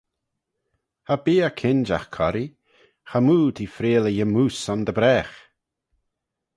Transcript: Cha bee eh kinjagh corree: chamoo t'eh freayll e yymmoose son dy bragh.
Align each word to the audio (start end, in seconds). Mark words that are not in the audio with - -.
Cha 1.05 1.15
bee 1.23 1.43
eh 1.47 1.57
kinjagh 1.59 2.09
corree: 2.15 2.51
chamoo 3.09 3.45
t'eh 3.55 3.73
freayll 3.75 4.09
e 4.09 4.11
yymmoose 4.15 4.59
son 4.63 4.81
dy 4.87 4.93
bragh. 4.97 5.35